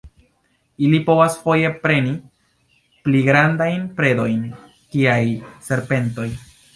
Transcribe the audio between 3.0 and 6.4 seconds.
pli grandajn predojn kiaj serpentoj.